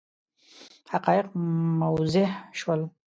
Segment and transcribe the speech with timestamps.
[0.93, 1.25] حقایق
[1.79, 2.81] موضح شول.